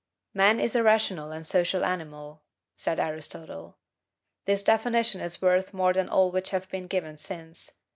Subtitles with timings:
[0.33, 3.77] Man is a rational and social animal {GREEK' c g} said Aristotle.
[4.45, 7.73] This definition is worth more than all which have been given since.